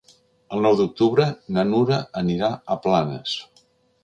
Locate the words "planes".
2.89-3.37